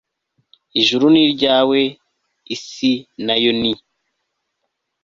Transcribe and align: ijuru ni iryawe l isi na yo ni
ijuru 0.79 1.05
ni 1.13 1.19
iryawe 1.27 1.79
l 1.91 1.93
isi 2.55 2.91
na 3.25 3.35
yo 3.43 3.51
ni 3.61 3.73